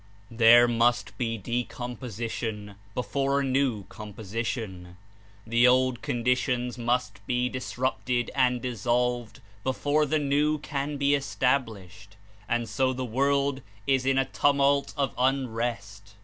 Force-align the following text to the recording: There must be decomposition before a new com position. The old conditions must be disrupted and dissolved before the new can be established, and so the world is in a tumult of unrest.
There 0.31 0.67
must 0.67 1.15
be 1.19 1.37
decomposition 1.37 2.73
before 2.95 3.41
a 3.41 3.43
new 3.43 3.83
com 3.83 4.13
position. 4.13 4.97
The 5.45 5.67
old 5.67 6.01
conditions 6.01 6.75
must 6.75 7.23
be 7.27 7.49
disrupted 7.49 8.31
and 8.33 8.63
dissolved 8.63 9.41
before 9.63 10.07
the 10.07 10.17
new 10.17 10.57
can 10.57 10.97
be 10.97 11.13
established, 11.13 12.15
and 12.49 12.67
so 12.67 12.93
the 12.93 13.05
world 13.05 13.61
is 13.85 14.07
in 14.07 14.17
a 14.17 14.25
tumult 14.25 14.95
of 14.97 15.13
unrest. 15.19 16.15